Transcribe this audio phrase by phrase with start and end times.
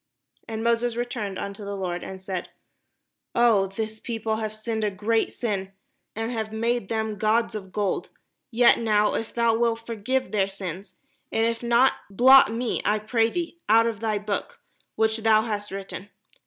[0.47, 2.49] And Moses returned unto the Lord, and said,
[3.35, 5.73] "Oh, this people have sinned a great sin,
[6.15, 8.09] and have made them gods of gold.
[8.49, 10.85] Yet now, if thou wilt forgive their sin—;
[11.31, 14.59] and if not, blot me, I pray thee, out of thy book
[14.95, 16.09] which thou hast written."